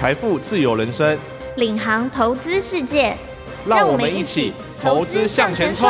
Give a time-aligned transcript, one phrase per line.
[0.00, 1.18] 财富自由人生，
[1.58, 3.14] 领航投资世界，
[3.66, 5.86] 让我们一起投资向前冲。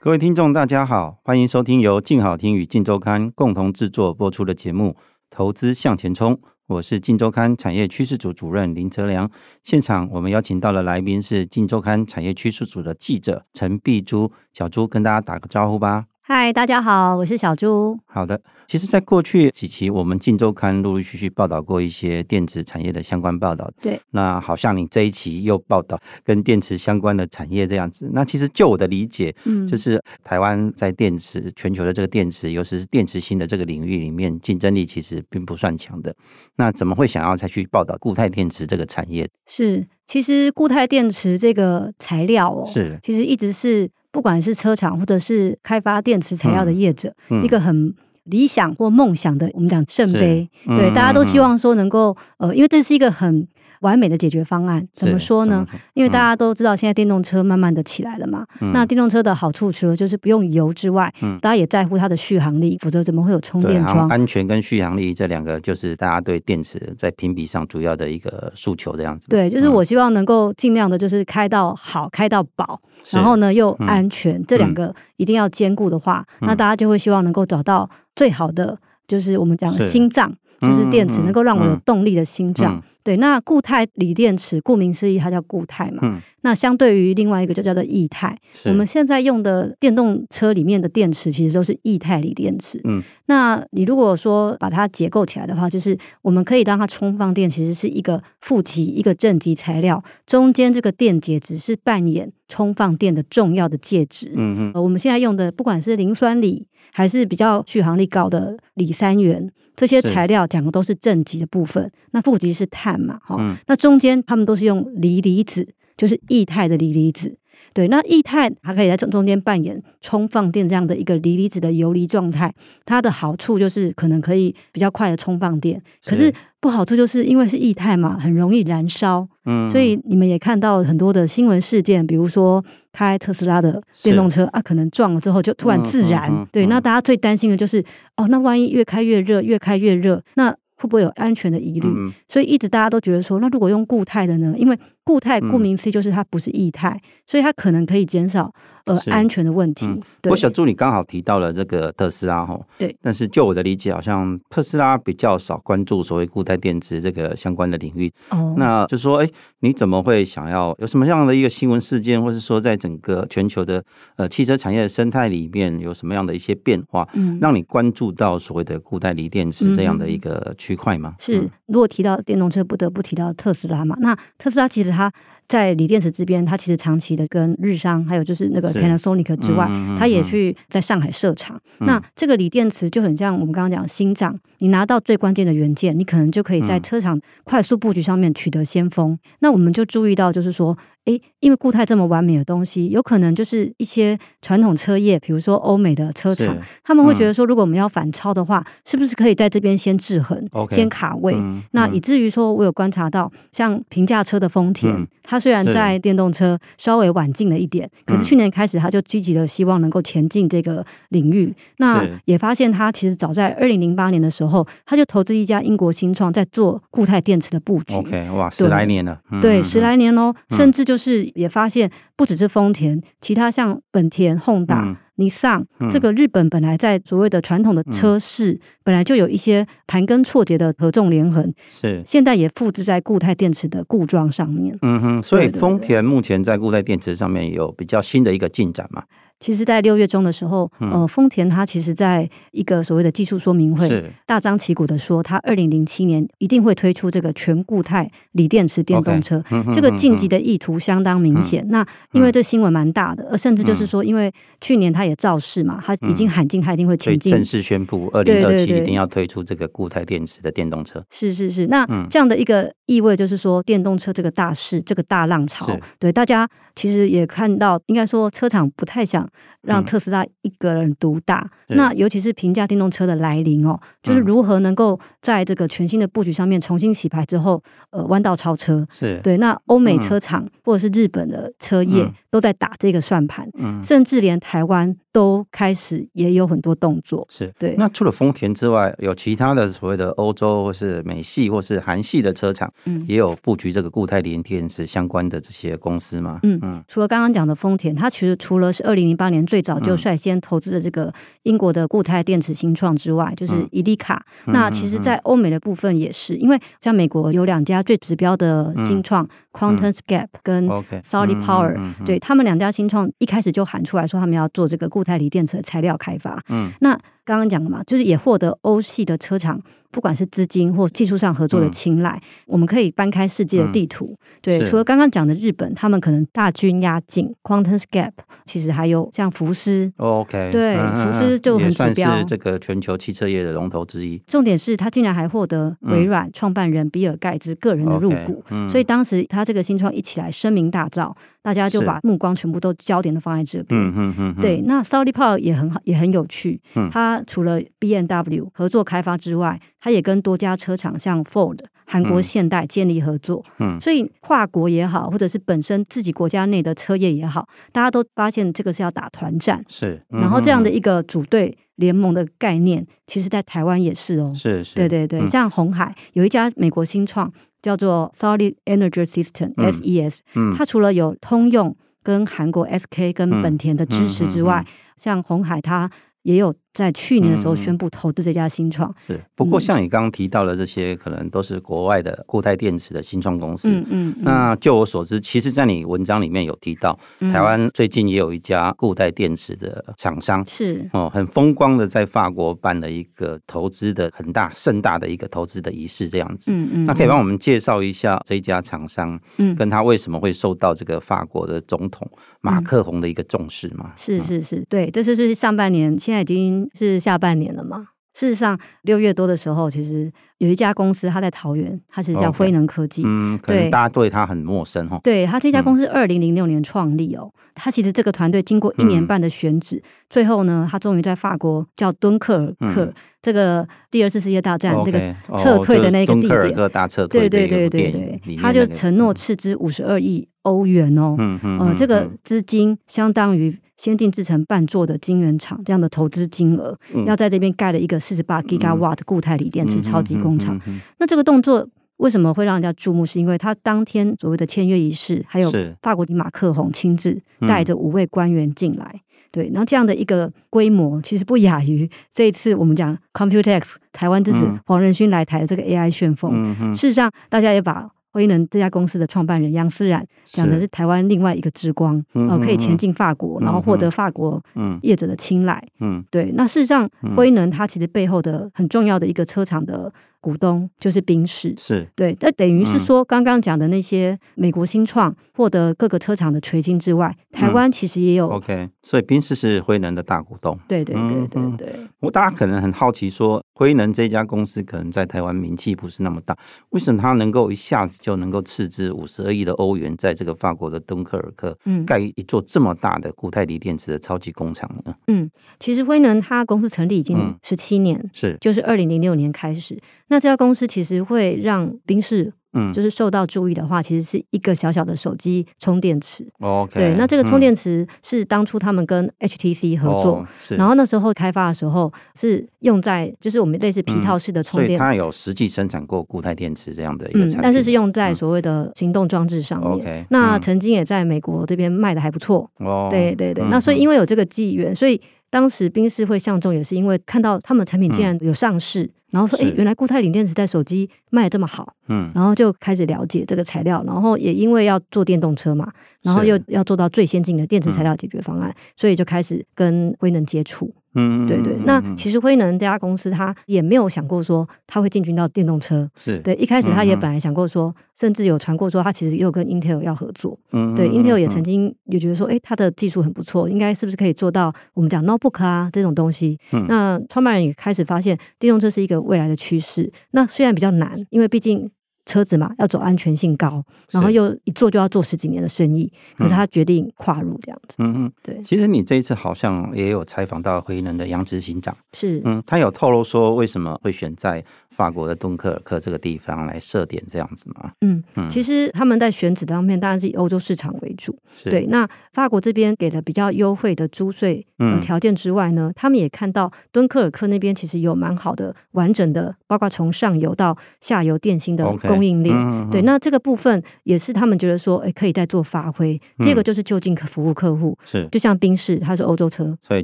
[0.00, 4.92] 各位听众，大家好，欢迎收听由静好听与静周刊共同制作播出的节目
[5.28, 6.34] 《投资向前冲》。
[6.68, 9.30] 我是静周刊产业趋势组主任林哲良。
[9.62, 16.06] 现场我们邀请到的来宾是静周刊产业趋势组的记者陈碧珠，小朱跟大家打个招呼吧。
[16.26, 18.00] 嗨，大家好，我是小朱。
[18.06, 23.70] 好的，其实，在过去几期，我们《镜周刊》陆陆续续报道过一些电子产业的相关报道。
[23.82, 28.08] 对，那好像你这一期又报道跟电池相关的产业这样子。
[28.14, 36.16] 那其实就我的理解，嗯，就是台湾在电池全球的这个电池，尤其是电池芯的这个领域里面，竞争力其实并不算强的。
[36.56, 39.28] 那怎么会想要再去报道固态电池这个产业？
[39.46, 43.90] 是，其实固态电池这个材料哦，是，其实一直是。
[44.14, 47.92] 不管是车厂或者是开发电池材料的业者，一个很
[48.22, 53.48] 理想或梦想的，我们讲圣杯，嗯、对，大家都希望说能够，呃，因为这是一个很。
[53.84, 55.64] 完美的解决方案怎么说呢？
[55.92, 58.46] 因为大家都知道，现在电动车慢慢的起来了嘛。
[58.62, 64.08] 嗯、那电动车的好处，除了就是不用油之外，嗯、大家也在乎它的续航力，否则怎么会有充电桩？
[64.08, 69.28] 安全跟续航力这两个，就是大家对电池在评比上主要的一个诉求，这样子。
[69.28, 72.80] 对，就是我希望能够尽量的，就是开到好，开到饱，
[73.12, 82.82] 然后呢又安全，嗯、这两个一定要兼顾的话，嗯、那大家就会希望能够找到最好的，就是我们讲的心脏，是就是电池能够让我有动力的心脏。
[83.02, 85.98] 对，那固态锂电池，顾名思义，它叫固态嘛。
[86.02, 86.18] 嗯。
[86.40, 88.34] 那相对于另外一个就叫做液态，
[88.64, 92.80] 我们现在用的电动车里面的电池其实都是液态锂电池。
[92.84, 93.02] 嗯。
[93.26, 104.32] 那你如果说把它结构起来的话，就是我们可以让它充放电，其实是一个负极一个正极材料，中间这个电解只是扮演充放电的重要的介质。
[104.34, 106.66] 嗯我们现在用的不管是磷酸锂，
[106.96, 109.50] 还是比较续航力高的锂三元。
[109.74, 117.36] 这些材料讲的都是正极的部分，那负极是碳嘛，哈、嗯，那中间他们都是用锂离子，就是液态的锂离子。
[117.74, 122.54] 对，那液态还可以在中中间扮演充放电这样的一个锂离子的游离状态，
[122.86, 129.28] 它的好处就是可能可以比较快的充放电，是可是不好处就是因为是液态嘛，很容易燃烧。
[129.44, 136.30] 嗯，所以你们也看到很多的新闻事件，比如说开特斯拉的电动车啊，可能撞了之后就突然自燃。
[136.30, 137.84] 嗯嗯嗯、对，那大家最担心的就是
[138.16, 140.54] 哦，那万一越开越热，越开越热，那。
[140.76, 141.86] 会不会有安全的疑虑？
[141.86, 144.52] 嗯、所以一直大家都觉得说，那如果用固态的呢？
[144.58, 148.52] 因为固态顾名思义就是它不是液态，嗯、所以它可能可以减少。
[148.86, 149.86] 呃，安全的问题。
[149.86, 152.94] 嗯、对我小助理刚好提到了这个特斯拉哈，对。
[153.00, 158.12] 但是就我的理解，好像特斯拉比较少关注所谓固态电池这个相关的领域。
[158.28, 158.54] 哦。
[158.58, 159.28] 那就说，哎，
[159.60, 163.82] 你怎么会想要有什么样的一个新闻事件，或是说在整个全球的
[164.16, 171.14] 呃汽车产业的生态里面有什么样的一些变化，嗯，让你关注到所谓的固态锂电池这样的一个区块吗？
[171.18, 171.48] 是。
[171.68, 173.96] 如果提到电动车，不得不提到特斯拉嘛。
[174.00, 175.12] 那特斯拉其实他。
[175.46, 179.66] 在锂电池这边，它其实长期的跟日商，还有就是那个 Panasonic 之外，
[179.98, 181.60] 它、嗯、也去在上海设厂。
[181.80, 189.12] 嗯、那这个锂电池就很像我们刚刚讲的心脏，你拿到最关键的元件，你可能就可以在车厂快速布局上面取得先锋。
[189.12, 190.76] 嗯、那我们就注意到，就是说。
[191.04, 201.34] 诶，因为固态这么完美的东西，有可能就是一些传统车业，比如说欧美的车厂，他们会觉得说，如果我们要反超的话，嗯、是不是可以在这边先制衡，Okay, 先卡位？
[201.34, 211.48] 嗯、那以至于说，我有观察到，像平价车的丰田，嗯、它虽然在电动车稍微晚进了一点，可是去年开始，他就积极的希望能够前进这个领域。
[211.48, 217.94] 是那也发现，他其实早在二零零八年的时候，他就投资一家英国新创，在做固态电池的布局。
[217.96, 220.94] OK，哇，十来年了，对，对，十来年哦，嗯、甚至就。
[220.94, 234.76] 就是也发现，不只是丰田，其他像本田、Honda、尼桑，这个日本本来在所谓的传统的车市，嗯、本来就有一些盘根错节的合纵连横，是现在也复制在固态电池的固装上面。
[234.82, 239.04] 嗯哼，所以丰田目前在固态电池上面有比较新的一个进展嘛？
[239.40, 249.44] 其实，在六月中的时候，呃，丰田它其实在一个所谓的技术说明会，是大张旗鼓的说，它二零零七年一定会推出这个全固态锂电池电动车。
[249.50, 251.62] Okay, 这个晋级的意图相当明显。
[251.66, 254.32] 嗯、那因为这新闻蛮大的，呃甚至就是说，因为
[254.62, 261.04] 去年它也造势嘛，它已经喊进，它一定会前进，正式宣布二零二七一定要推出这个固态电池的电动车。
[261.10, 269.23] 是是是，那这样的一个意味就是说，电动车这个大势，这个大浪潮，对大家其实也看到，应该说车厂不太想。
[269.62, 278.86] 让特斯拉一个人独大，嗯、那尤其是平价电动车的来临哦，就是如何能够在这个全新的布局上面重新洗牌之后，呃，弯道超车。
[278.90, 279.20] 是。
[279.22, 287.24] 对，那欧美车厂或者是日本的车业都在打这个算盘，嗯、甚至连台湾都开始也有很多动作。
[287.30, 287.76] 是对。
[287.78, 296.40] 那除了丰田之外，有其他的所谓的欧洲或是美系或是韩系的车厂，嗯，也有布局这个固态锂电池相关的这些公司吗？
[296.42, 296.82] 嗯嗯。
[296.88, 301.12] 除了刚刚讲的丰田，它其实除了是二零零八年最早就率先投资的这个
[301.44, 304.26] 英国的固态电池新创之外，就是伊利卡。
[304.46, 310.66] 嗯、那其实，在欧美的部分也是，因为像美国有两家最指标的新创、嗯、QuantumScape 跟
[311.04, 316.42] Solid Power，、嗯、对他们两家新创一开始就喊出来说他们要做这个固态锂电池的材料开发。
[316.48, 319.60] 嗯，那刚刚讲了嘛，就是也获得欧系的车厂。
[319.90, 324.06] 不管是资金或技术上合作的青睐，嗯、我们可以搬开世界的地图。
[324.06, 327.32] 嗯、对，除了刚刚讲的日本，他们可能大军压境。
[327.44, 328.10] QuantumScape
[328.44, 329.92] 其实还有像福斯。
[329.98, 334.20] OK，对，嗯、福斯就很指标，是这个全球汽车业的龙头之一。
[334.26, 343.80] 重点是他竟然还获得微软创办人比尔盖茨个人的入股，所以当时他这个新创一起来声名大噪，大家就把目光全部都焦点都放在这边。
[343.80, 344.42] 嗯嗯嗯。
[344.42, 346.60] 对，那 Solid Power 也很好，也很有趣。
[346.74, 353.44] 嗯，他除了 BMW 合作开发之外，它也跟多家车厂，像 Ford、韩国现代建立合作。
[353.58, 359.62] 嗯，所以跨国也好，或者是本身自己国家内的车业也好，大家都发现这个是要打团战。
[359.68, 364.32] 是，嗯、然后这样的一个组队联盟的概念，其实在台湾也是哦。
[364.34, 367.32] 是是，对对对，嗯、像红海有一家美国新创
[367.62, 374.64] 叫做 Solid Energy System（SES），嗯，它除了有通用跟韩国 SK 跟本田的支持之外，
[374.96, 375.90] 像红海它
[376.24, 376.54] 也有。
[376.74, 383.70] 在去年的时候宣布投资这家新创，是不过像你刚刚提到的这些，可能都是国外的固态电池的新创公司。
[383.70, 384.14] 嗯嗯。
[384.22, 386.98] 那就我所知，其实，在你文章里面有提到，
[387.30, 396.50] 台湾最近也有一家固态电池的厂商，是哦，很风光的在法国办了一个投资的很大盛大的一个投资的仪式，这样子。
[396.52, 396.86] 嗯嗯。
[396.86, 402.10] 那可以帮我们介绍一下这一家厂商，嗯，跟他为什么会受到这个法国的总统
[402.40, 403.92] 马克宏的一个重视吗？
[403.96, 406.70] 是是是，对，这是是上半年，现在已经。
[406.74, 407.88] 是下半年了嘛？
[408.14, 413.02] 事实上，六月多的时候，其实有一家公司，它在桃园，它是叫辉能科技。
[413.02, 413.06] Okay.
[413.08, 415.00] 嗯，可能大家对它很陌生哈。
[415.02, 426.70] 对，它这家公司二零零六年创立哦，它其实这个团队经过一年半的选址，嗯、最后呢，它终于在法国叫敦刻尔克、嗯、这个第二次世界大战那个撤退的那个地点。
[426.70, 427.28] 大撤退。
[427.28, 431.16] 对对对对对，他就承诺斥资五十二亿欧元哦。
[431.18, 431.58] 嗯嗯。
[431.58, 433.58] 呃，这个资金相当于。
[433.76, 440.60] 先进制成半座的晶圆厂这样的投资金额，嗯、要在这边盖了一个四十八 Gigawatt 的固态锂电池超级工厂。
[440.98, 443.04] 那这个动作为什么会让人家注目？
[443.04, 445.50] 是因为他当天所谓的签约仪式，还有
[445.82, 448.90] 法国的马克宏亲自带着五位官员进来。
[448.94, 449.00] 嗯、
[449.32, 456.44] 对，然后这样的一个规模，其实不亚于这一次我们讲 Computex 台湾之子黄仁勋来台的这个 AI 旋风。
[456.74, 457.90] 事实上，大家也把。
[458.14, 464.40] 辉能这家公司的创办人杨思冉讲的是台湾另外一个之光，嗯、呃，可以前进法国，然后获得法国
[464.82, 465.60] 业者的青睐。
[465.80, 466.30] 嗯，对。
[466.36, 469.92] 那事实上，辉能它其实背后的很重要的一个车厂的。
[470.24, 478.26] 股东就是宾士，是对，那等于是说，刚刚讲的那些美国新创获得各个车厂的垂青之外，台湾其实也有。
[478.30, 480.58] OK，所以宾士是辉能的大股东。
[480.66, 481.74] 对对对对对。
[482.00, 486.34] 我大家可能很好奇，说辉能这家公司可能在台湾名气不是那么大，
[486.70, 494.94] 为什么它能够一下子就能够斥资五十二亿的欧元，在这个法国的敦刻尔克盖一座这么大的固态锂电池的超级工厂呢？
[495.08, 495.30] 嗯，
[495.60, 499.78] 其实辉能它公司成立已经十七年，是就是二零零六年开始。
[500.14, 506.24] 那这家公司其实会让宾士，嗯，就是受到注意的话，其实是一个小小的手机充电池。
[506.38, 519.72] OK，对，那这个充电池是当初他们跟 HTC 合作，是，然后那时候开发的时候是用在就是我们类似皮套式的充电，所以它有实际生产过固态电池这样的一个产品，但是是用在所谓的行动装置上面。
[519.72, 522.48] OK，那曾经也在美国这边卖的还不错。
[522.58, 528.88] 哦，对对对，那所以因为有这个机缘，所以当时宾士会相中，也是因为看到他们产品竟然有上市。
[529.14, 540.74] 然后说，哎，原来固态锂电池在手机卖得这么好，嗯，然后就开始了解这个材料，然后也因为要做电动车嘛，然后又要做到最先进的电池材料解决方案，嗯、所以就开始跟威能接触。
[540.94, 545.88] 嗯，对对，那其实辉能这家公司，他也没有想过说他会进军到电动车。
[545.96, 550.38] 是对，一开始他也本来想过说，甚至有传过说他其实也有跟 Intel 要合作。
[550.52, 556.38] 嗯，对，Intel 也曾经也觉得说，哎，他的技术很不错，应该是不是可以做到我们讲 notebook 啊这种东西。
[556.52, 559.92] 嗯，那创办人也开始发现电动车是一个未来的趋势。
[560.12, 561.70] 那虽然比较难，因为毕竟
[562.06, 567.76] 车子嘛，要走安全性高，然后又一做就要做十几年的生意，可是他决定跨入这样子。
[567.78, 568.40] 嗯嗯，对。
[568.42, 572.20] 其实你这一次好像也有采访到辉能的杨执行长，是。
[572.24, 577.72] 嗯，他有透露说为什么会选在法国的敦刻尔克这个地方来设点这样子吗？
[577.80, 581.66] 嗯嗯，其实他们在选址方面当然是以欧洲市场为主，对。
[581.66, 584.46] 那法国这边给了比较优惠的租税
[584.82, 592.34] 条件之外呢，他们也看到敦刻尔克那边其实有蛮好的完整的，包括从上游到下游电信的供应链。
[592.70, 596.00] 对，那这个部分也是他们觉得说，哎，可以再做发挥。
[596.18, 599.82] 第二个就是就近服务客户，是就像宾士，它是欧洲车，所以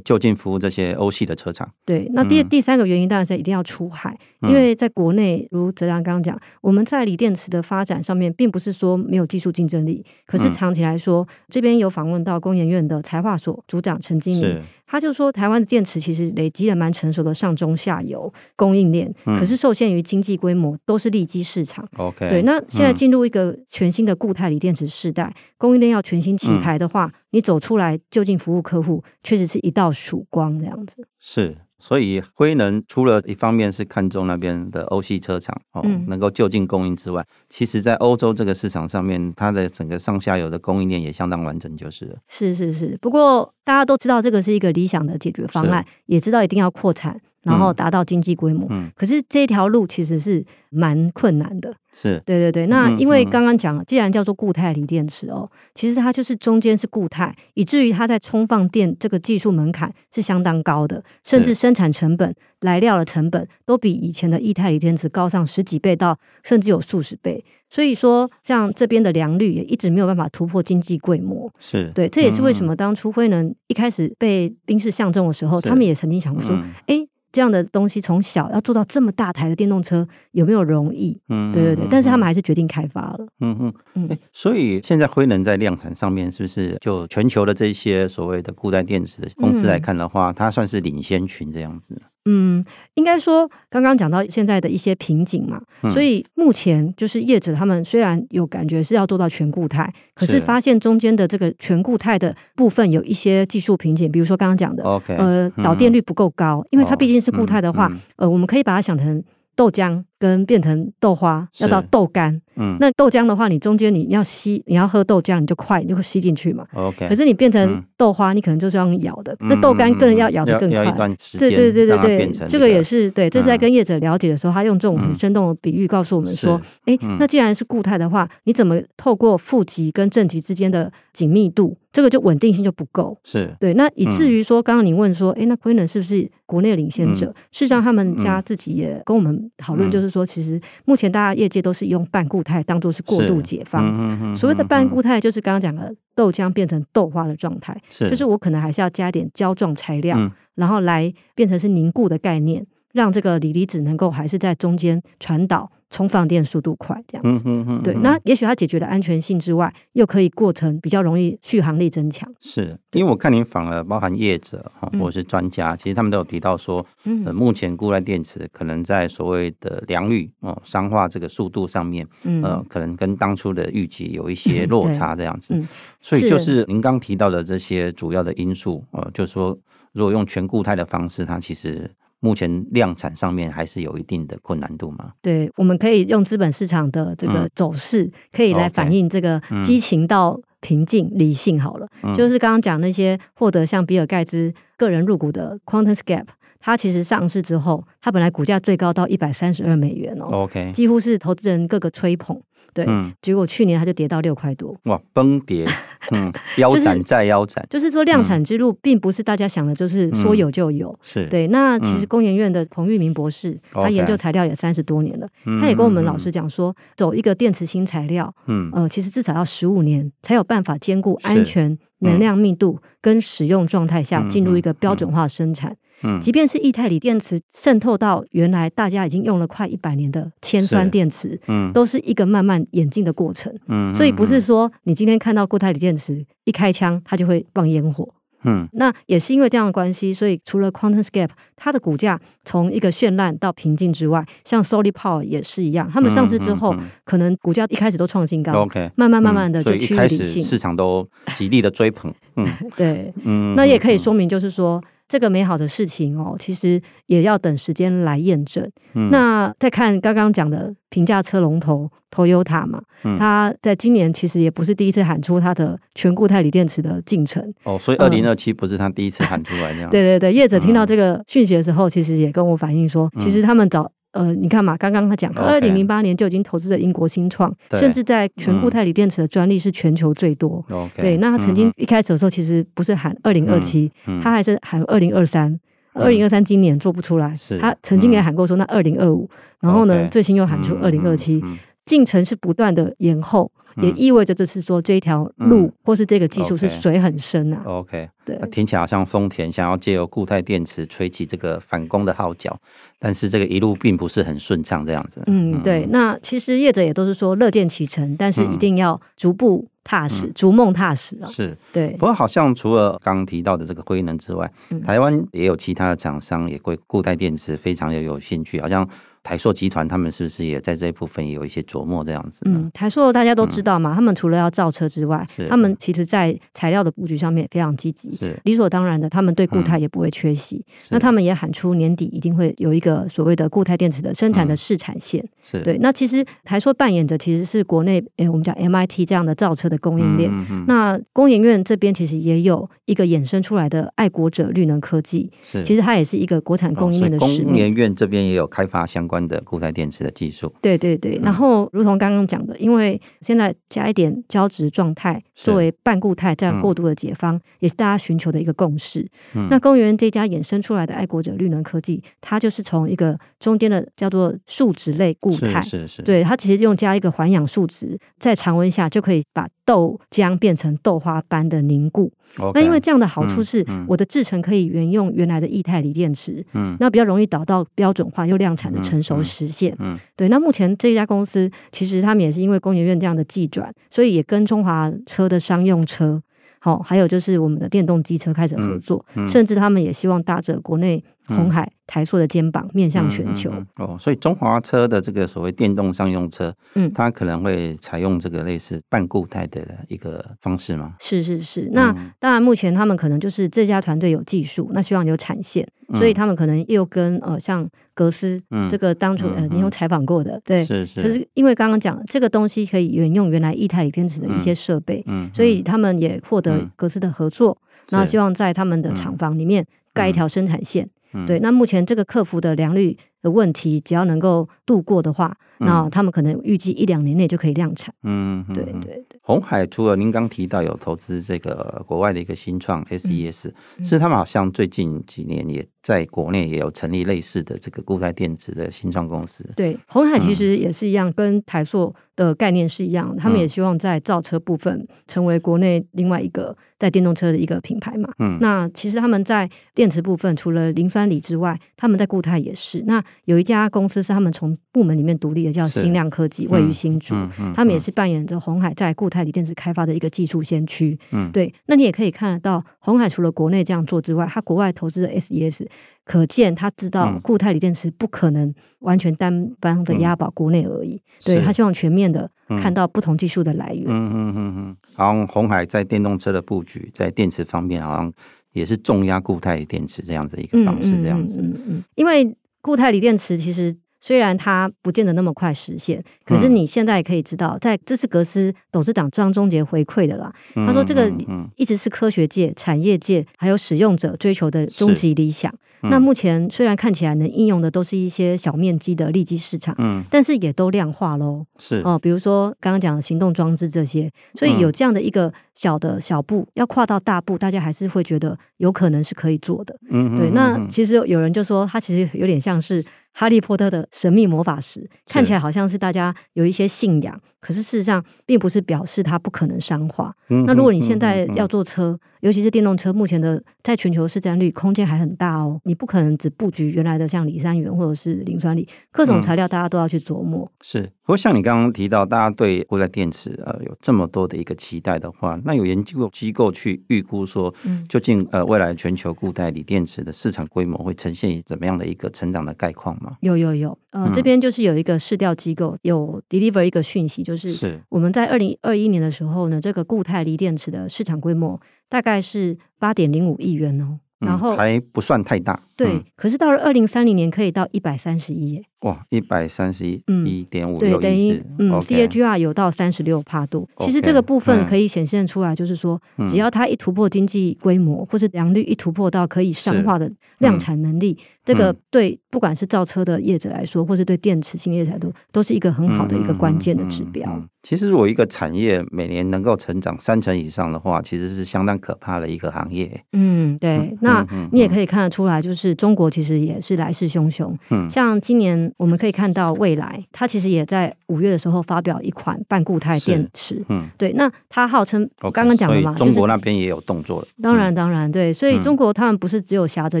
[0.00, 1.68] 就近服务这些欧系的车厂。
[1.84, 14.58] 对，那第第三个原因当然是一定要出海，因为在国内，如哲良刚刚讲，我们在锂电池的发展上面，并不是说没有技术竞争力，可是长期来说，这边有访问到工研院的材化所组长陈经理。
[14.90, 21.88] 他就说，台湾的电池其实累积了蛮成熟的上中下游供应链，嗯、可是受限于经济规模，都是利基市场。
[21.96, 22.42] OK，对。
[22.42, 31.06] 那现在进入一个全新的固态锂电池时代，嗯、供应链要全新起牌的话，嗯、你走出来就近服务客户，确实是一道曙光这样子。
[31.18, 31.56] 是。
[31.82, 42.18] 所以辉能除了一方面是看中那边的欧系车厂哦，嗯、能够就近供应之外，其实在欧洲这个市场上面，它的整个上下游的供应链也相当完整，就是了。
[42.28, 47.18] 是是是，不过大家都知道这个是一个理想的解决方案，也知道一定要扩产。
[47.42, 51.74] 然后达到经济规模，可是这条路其实是蛮困难的。
[51.90, 52.66] 是，对对对。
[52.66, 67.42] 那因为刚刚讲了，既然叫做固态锂电池哦，其实它就是中间是固态，以至于它在充放电这个技术门槛是相当高的，甚至生产成本、来料的成本都比以前的液态锂电池高上十几倍到甚至有数十倍。
[67.70, 71.50] 所以说，像这边的良率也一直没有办法突破经济规模。
[71.58, 76.54] 是对，这也是为什么当初辉能一开始被宾士相中的时候，他们也曾经想过说，
[76.86, 77.06] 哎。
[77.32, 81.20] 这样的东西从小要做到这么大台的电动车有没有容易？
[81.28, 83.26] 嗯，对对对，但是他们还是决定开发了。
[83.40, 84.08] 嗯嗯嗯。
[84.08, 92.00] 欸，所以现在辉能在量产上面是不是就全球的这些所谓的固态电池的公司来看的话，它算是领先群这样子？
[92.26, 95.60] 嗯，应该说刚刚讲到现在的一些瓶颈嘛，
[95.90, 104.84] 所以目前就是业者他们虽然有感觉是要做到全固态，可是发现中间的这个全固态的部分有一些技术瓶颈，比如说刚刚讲的
[105.16, 109.22] 呃，导电率不够高，因为它毕竟是固态的话，呃，我们可以把它想成
[109.56, 110.04] 豆浆。
[110.20, 116.66] 跟变成豆花要到豆干，嗯，那豆浆的话，你中间你要吸，你要喝豆浆，你就快，你就会吸进去嘛。
[116.74, 117.08] OK。
[117.08, 121.08] 可是你变成豆花，你可能就是要咬的，那豆干更要咬的更快。
[121.38, 123.30] 对对对对对，这个也是对。
[123.30, 133.16] 这是在跟业者了解的时候，他用这种很生动的比喻告诉我们说，哎，那既然是固态的话，你怎么透过负极跟正极之间的紧密度，这个就稳定性就不够。
[133.24, 133.72] 是对。
[133.72, 137.28] 那以至于说，刚刚你问说，哎，那 q u e e n 是不是国内领先者？
[137.52, 140.09] 事实上，他们家自己也跟我们讨论，就是。
[140.10, 143.86] 说其实目前大家业界都是用半固态当做是过度解放。
[143.86, 155.70] 嗯嗯、所谓的半固态就是刚刚讲的豆浆变成豆花的状态，是就是我可能还是要加点胶状材料，嗯、然后来变成是凝固的概念，让这个锂离子能够还是在中间传导。
[155.90, 162.32] 充放电速度快，这样子，嗯嗯嗯、对，那也许它解决了安全性之外，又可以过程比较容易续航力增强。
[162.40, 166.86] 是因为我看您访了包含业者哈，或者是专家，嗯、其实他们都有提到说，
[167.26, 172.06] 呃，目前固态电池可能在所谓的良率哦，商化这个速度上面，
[172.42, 175.56] 呃，可能跟当初的预计有一些落差这样子。
[175.56, 175.68] 嗯、
[176.00, 179.58] 所以就是您刚提到的这些主要的因素，呃，就是说
[179.92, 181.90] 如果用全固态的方式，它其实。
[182.20, 185.12] 目前量产上面还是有一定的困难度吗？
[185.22, 191.88] 对，我们可以用资本市场的这个走势，嗯、可以来反映这个激情到平静、嗯、理性好了。
[192.02, 196.26] 嗯、就是刚刚讲那些获得像比尔盖茨个人入股的 QuantumScape，
[196.58, 202.38] 它其实上市之后，它本来股价最高到一百三十二美元哦，OK，几乎是投资人各个吹捧。
[202.72, 205.66] 对，嗯、结果去年它就跌到六块多，哇，崩跌，
[206.10, 211.26] 嗯， 腰斩再腰斩，就是说量产之路并不是大家想的，就是说有就有，嗯、是。
[211.26, 211.46] 对。
[211.48, 225.76] 那其实工研院的彭玉明博士，嗯、他研究材料也三十多年了，嗯、他也跟我们老师讲说，走一个电池新材料，嗯，呃，其实至少要十五年才有办法兼顾安全、能量密度跟使用状态下进入一个标准化生产。
[226.02, 238.08] 嗯，即便是液态锂电池渗透到原来大家已经用了快一百年的铅酸电池，嗯，都是一个慢慢演进的过程，嗯，所以不是说你今天看到固态锂电池一开枪它就会放烟火，
[238.44, 246.74] 嗯，那也是因为这样的关系，所以除了 QuantumScape 它的股价从一个绚烂到平静之外，像 Solid Power 也是一样，他们上市之后
[247.04, 254.82] 可能股价一开始都创新高，OK，慢慢慢慢的就趋于理性，市场都极力的追捧，嗯， 对，嗯，那也可以说明就是说。
[255.10, 258.64] 这个美好的事情哦，其实也要等时间来验证。
[258.94, 267.42] 嗯、那再看刚刚讲的平价车龙头 Toyota 嘛，嗯、它在今年其实也不是第一次喊出它的全固态锂电池的进程。
[267.64, 269.90] 哦，所以二零二七不是它第一次喊出来那样。
[269.90, 273.90] 对对对，业者听到这个讯息的时候，其实也跟我反映说，嗯、其实他们早。
[274.12, 280.64] 呃，你看嘛，刚刚他讲，二零零八年就已经投资了英国新创.甚至在全固态锂电池的专利是全球最多。
[280.96, 283.90] 对，那他曾经一开始的时候，其实不是喊二零二七，
[284.22, 285.58] 他还是喊二零二三。
[285.92, 289.28] 二零二三今年做不出来，是他曾经也喊过说那二零二五，
[289.60, 291.42] 然后呢.最新又喊出二零二七，
[291.84, 293.50] 进程是不断的延后。
[293.76, 297.62] 也意味着就是说这一条路、嗯、或是这个技术是水很深啊。
[297.64, 302.58] OK，对，听起来好像丰田想要借由固态电池吹起这个反攻的号角，
[302.98, 305.22] 但是这个一路并不是很顺畅这样子。
[305.26, 305.86] 嗯，对。
[305.90, 311.28] 那其实业者也都是说乐见其成，但是一定要逐步踏实，嗯、逐梦踏实啊。
[311.28, 311.90] 是，对。
[311.90, 318.88] 不过好像除了刚刚提到的这个辉能之外，嗯、台湾也有其他的厂商也对固态电池非常的有兴趣，好像。
[319.22, 322.42] 台硕集团他们是不是也在这一部分也有一些琢磨这样子？
[322.46, 329.08] 嗯，台硕大家都知道嘛，嗯、他们除了要造车之外，他们其实在材料的布局上面也非常积极，是理所当然的。
[329.10, 335.20] 他们对固态也不会缺席，嗯、那他们也喊出年底一定会有一个所谓的固态电池的生产的试产线。
[335.22, 340.30] 嗯、是对，那其实台塑扮演着其实是国内诶、欸，我们讲 MIT 这样的造车的供应链。
[340.32, 347.52] 嗯嗯、那工研院这边其实也有一个衍生出来的爱国者绿能科技，是其实它也是一个国产供应链的使命。
[347.52, 350.00] 工研院这边也有开发相关的固态电池。
[350.00, 359.06] 的技术，对对对，然后如同刚刚讲的，因为现在加一点胶质状态作为半固态这样过渡的解方，嗯、也是大家寻求的一个共识。
[359.34, 372.10] 嗯、那工研院这家衍生出来的爱国者绿能科技，它就是从一个中间的叫做树脂类固态，是是是，对，它其实用加一个环氧树脂，在常温下就可以把豆浆变成豆花般的凝固。
[372.54, 380.28] 那因为这样的好处是，我的制程可以沿用原来的液态锂电池，嗯，那比较容易导到标准化又量产的成熟实现，嗯，对。
[380.28, 386.22] 那目前这一家公司其实他们也是因为工研院这样的技转，所以也跟中华车的商用车，
[386.60, 391.62] 好，还有就是我们的电动机车开始合作，嗯嗯、甚至他们也希望搭着国内鸿海。
[391.62, 400.94] 嗯台塑的肩膀面向全球、哦，所以中华车的这个所谓电动商用车，嗯，它可能会采用这个类似半固态的一个方式吗？
[401.00, 415.30] 是是是，那当然目前他们可能就是这家团队有技术，那希望有产线，嗯、所以他们可能又跟呃像格斯、嗯、这个当初呃你有采访过的，对，是是，可是因为刚刚讲这个东西可以沿用原来液态锂电池的一些设备，嗯，嗯。
[415.34, 420.88] 所以他们也获得格斯的合作，那、嗯、希望在他们的厂房里面盖一条生产线。
[421.26, 427.94] 对，那目前这个客服的良率的问题，只要能够度过的话，嗯、那他们可能预计一两年内就可以量产。
[428.02, 429.06] 嗯，对对对。
[429.22, 433.50] 红海除了您刚提到有投资这个国外的一个新创 SES，
[433.84, 439.48] 是他们好像最近几年也在国内也有成立类似的这个固态电池的新创公司。
[439.54, 448.10] 对，红海其实也是一样，嗯、跟台塑的概念是一样，他们也希望在造车部分成为国内另外一个在电动车的一个品牌嘛。
[448.18, 452.82] 嗯，那其实他们在电池部分除了磷酸锂之外，他们在固态也是。
[452.86, 457.14] 那有一家公司是他们从部门里面独立的，叫新亮科技，位于新竹，
[457.54, 460.98] 他们也是扮演着鸿海在固态锂电池开发的一个技术先驱。
[461.12, 461.52] 嗯，对。
[461.66, 465.66] 那你也可以看得到，鸿海除了国内这样做之外，他国外投资的 SES。
[466.02, 472.28] 可见他知道固态锂电池不可能完全单方的押宝国内而已，嗯、对他希望全面的
[472.60, 473.84] 看到不同技术的来源。
[473.86, 474.76] 嗯嗯嗯嗯。
[474.94, 478.12] 好像鸿海在电动车的布局，在电池方面好像
[478.52, 481.42] 也是重压固态电池这样子一个方式，这样子。
[481.42, 482.24] 嗯，嗯，因为
[482.60, 490.32] 固态锂电池其实虽然它不见得那么快实现，可是你现在也可以知道，在这是格斯董事长张忠杰回馈的啦。
[490.54, 491.10] 他说这个
[491.56, 495.52] 一直是科学界、产业界还有使用者追求的终极理想。
[495.82, 510.28] 那目前虽然看起来能应用的都是一些小面积的利基市场，嗯，但是也都量化喽，是哦，比如说刚刚讲的行动装置这些，所以有这样的一个小的小步要跨到大步，大家还是会觉得有可能是可以做的，嗯，对。
[510.32, 520.14] 那其实有人就说，它其实有点像是哈利波特的神秘魔法石，看起来好像是大家有一些信仰，可是事实上并不是表示它不可能商化。
[520.46, 525.60] 那如果你现在要做车，尤其是电动车，目前的在全球市占率空间还很大哦。
[525.64, 530.44] 你不可能只布局原来的像锂三元或者是磷酸锂，各种材料大家都要去琢磨。
[530.44, 537.52] 嗯、是，不过像你刚刚提到，大家对固态电池呃有这么多的一个期待的话，那有研究机构去预估说，
[537.88, 543.16] 究竟呃未来全球固态锂电池的市场规模会呈现怎么样的一个成长的概况吗？
[543.20, 551.60] 有有有，呃，嗯、这边就是有一个市调机构有 deliver 一个讯息，就是我们在二零二一年的时候呢，这个固态锂电池的市场规模。
[551.90, 555.60] 大概是八点零五亿元哦，然后还不算太大。
[555.74, 558.62] 对，可是到了二零三零年可以到一百三十亿耶。
[558.80, 563.68] 哇，一百三十一，一点五，对，等于嗯，CAGR 有到三十六帕度。
[563.80, 577.30] 其实这个部分可以显现出来，就是说，只要它一突破经济规模，或是良率一突破到可以商化的量产能力，这个对不管是造车的业者来说，或是对电池新业者来说，都是一个很好的一个关键的指标。
[577.62, 583.04] 其实，如果一个产业每年能够成长三成以上的话，其实是相当可怕的一个行业。
[583.12, 583.94] 嗯，对。
[584.00, 587.54] 那你也可以看得出来，就是中国其实也是来势汹汹。
[587.68, 588.69] 嗯，像今年。
[588.76, 593.62] 我们可以看到，未来它其实也在五月的时候发表一款半固态电池。
[593.68, 597.28] 嗯，对，那它号称刚刚讲的嘛，中国那边也有动作了。
[597.42, 600.00] 当然，当然，对，所以中国他们不是只有挟着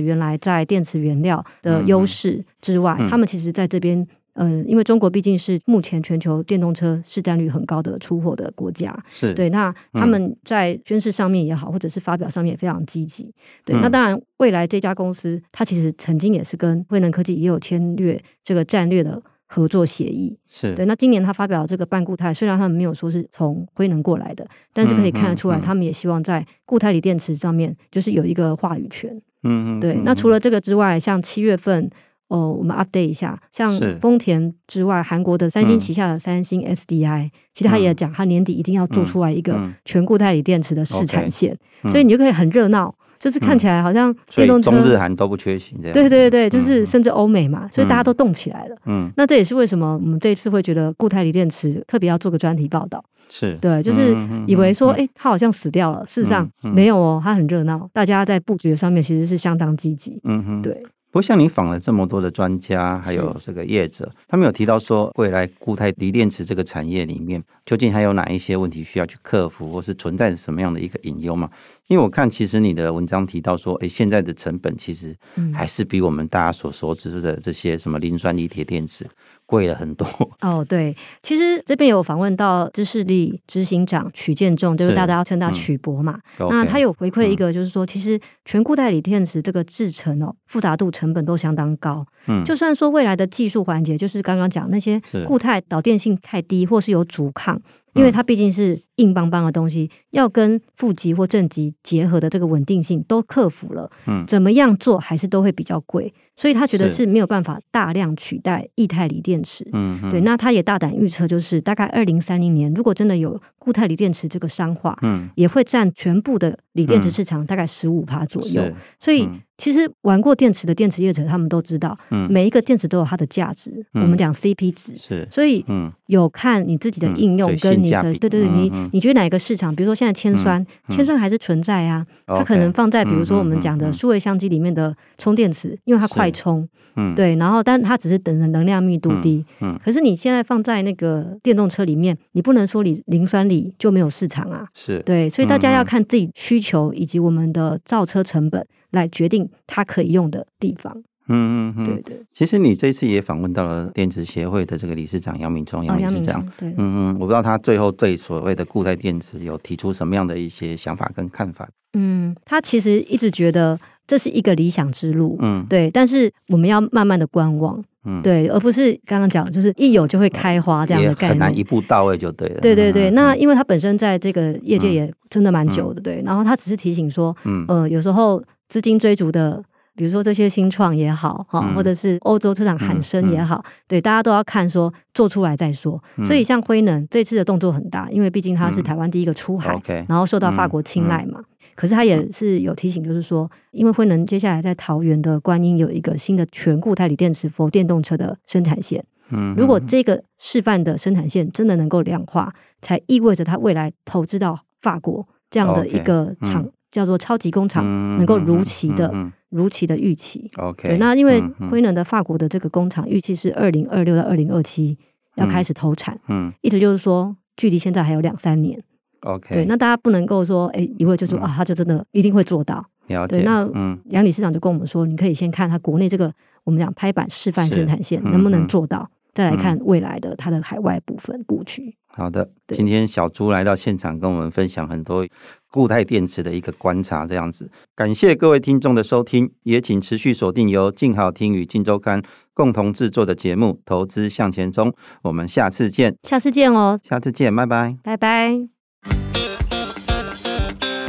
[0.00, 4.06] 原来在电池原料的优势之外，他们其实在这边，
[4.42, 9.48] 嗯，因为中国毕竟是目前全球电动车市占率很高的出货的国家，是对。
[9.50, 13.32] 那他们在宣示上面也好，或者是发表上面也非常积极。
[13.64, 14.20] 对，那当然。
[14.38, 20.34] 未来这家公司，它其实曾经也是跟辉能科技也有签约这个战略的合作协议。
[20.46, 20.86] 是对。
[20.86, 29.14] 那今年他发表这个半固态，虽然他们没有说是从辉能过来的，但是可以看得出来，他们也希望在固态锂电池上面就是有一个话语权。
[29.42, 29.80] 嗯嗯。
[29.80, 30.00] 对。
[30.04, 31.90] 那除了这个之外，像七月份，
[32.30, 41.56] 哦，我们 update 一下，像丰田之外，韩国的三星旗下的三星 SDI，其实他也讲，他年底一定要做出来一个全固态锂电池的试产线，
[41.90, 42.94] 所以你就可以很热闹。
[43.18, 45.92] 就是看起来好像电动车，中日韩都不缺席这样。
[45.92, 48.76] 对对对，就是甚至欧美嘛，所以大家都动起来了。
[48.86, 53.04] 嗯，那这也是为什么我们这一次会觉得固态锂电池特别要做个专题报道。
[53.28, 53.58] 是。
[53.60, 54.16] 对，就是
[54.46, 60.18] 以为说，哎，它好像死掉了，事实上没有哦，它很热闹，大家在布局上面其实是相当积极。
[60.24, 60.82] 嗯哼，对。
[61.10, 71.50] 不过，像你访了这么多的专家，还有这个业者，他们有提到说，未来固态锂电池这个产业里面，究竟还有哪一些问题需要去克服，或是存在着什么样的一个隐忧吗？
[71.88, 75.16] 因为我看，其实你的文章提到说，哎，现在的成本其实
[75.52, 79.04] 还是比我们大家所熟知的这些什么磷酸锂铁电池。
[79.46, 80.06] 贵了很多。
[80.42, 84.94] 哦，对，其实这边有访问到知识力执行长曲建仲，就是。
[85.00, 86.20] 大家要称他曲博嘛。
[86.38, 92.06] 嗯、那他有回馈一个，就是说，嗯、其实全固态锂电池这个制成哦，复杂度成本都相当高。
[92.26, 97.60] 嗯，就算说未来的技术环节，就是刚刚讲那些固态导电性太低，或是有阻抗。
[97.92, 107.10] 因为它毕竟是硬邦邦的东西，要跟负极或正极结合的这个稳定性都克服了，嗯，怎么样做还是都会比较贵，所以他觉得是。
[107.10, 119.28] 没有办法大量取代液态锂电池，嗯，对，那他也大胆预测，就是大概二零三零年，如果真的有固态锂电池这个商化，嗯，也会占全部的锂电池市场大概十五趴左右，嗯、所以。
[119.60, 121.94] 其实玩过电池的电池业者，他们都知道，
[122.30, 123.70] 每一个电池都有它的价值。
[123.92, 125.62] 我们讲 CP 值，是，所以
[126.06, 129.76] 有看你自己的应用跟你的，对对对，你你觉得哪个市场？
[129.76, 148.66] 比如说现在铅酸，铅酸还是存在啊，它可能放在比如说我们讲的数位相机里面的充电池，因为它快充，嗯对，然后但它只是等的能量密度低，嗯可是你现在放在那个电动车里面，你不能说你磷酸锂就没有市场啊，是对，所以大家要看自己需求以及我们的造车成本。
[148.92, 150.92] 来决定它可以用的地方。
[151.28, 152.20] 嗯嗯嗯，对对。
[152.32, 156.44] 其实你这次也访问到了电子协会的这个理事长杨明忠，杨理事长。
[156.58, 161.68] 对，嗯嗯，我不知道他最后对所谓的固态电池有提出什么样的一些想法跟看法。
[161.92, 163.78] 嗯，他其实一直觉得
[164.10, 165.38] 这是一个理想之路。
[165.40, 165.88] 嗯，对。
[165.88, 167.80] 但是我们要慢慢的观望。
[168.04, 171.30] 嗯，对，而不是刚刚讲就是一有就会开花这样的概念。
[171.30, 172.60] 很难一步到位就对了。
[172.60, 176.20] 对对对，那因为他本身在这个业界也真的蛮久的，对。
[176.24, 178.42] 然后他只是提醒说，嗯呃，有时候。
[178.70, 179.60] 资金追逐的，
[179.96, 186.02] 比如说这些新创也好，哈、嗯，或者是欧洲车厂喊声也好，嗯嗯、对，大家都要看说做出来再说。
[186.16, 191.42] 嗯、所以像辉能这次的动作很大，因为毕竟它是台湾第一个出海，嗯、然后受到法国青睐嘛。
[191.74, 199.04] 可是他也是有提醒，就是说，因为辉能接下来在桃园的观音有一个新的全固态锂电池 for 电动车的生产线。
[199.30, 206.62] 嗯，如果这个示范的生产线真的能够量化，才意味着它未来投资到法国这样的一个厂。
[206.62, 207.84] 嗯叫做超级工厂，
[208.18, 209.14] 能够如期的、
[209.50, 210.50] 如期的预期。
[210.56, 214.98] OK，对，那因为辉能的法国的这个工厂预期是二零二六到二零二七
[215.36, 218.82] 要开始投产，嗯，意思就是说距离现在还有两三年。
[219.20, 222.82] OK，对，那大家不能够说，哎，一会就说、嗯、啊，他就真的一定会做到。
[223.08, 223.36] 了解。
[223.36, 223.68] 对，那
[224.06, 226.32] 杨理事长就跟我们说，你可以先看他国内这个
[226.64, 231.96] 我们讲拍板示范生产线能不能做到，嗯、再来看未来的它的海外部分布局。
[232.08, 235.26] 好的，今天小朱来到现场跟我们分享很多
[235.70, 242.20] 固态电池的一个观察，这样子，感谢各位听众的收听，也请持续锁定由静好听与静周刊
[242.52, 244.90] 共同制作的节目《投资向前冲》，
[245.22, 248.68] 我们下次见，下次见哦，下次见，拜拜，拜拜。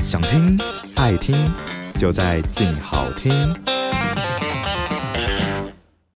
[0.04, 0.60] 想听
[0.96, 1.36] 爱听。
[1.98, 3.81] 就在静好听。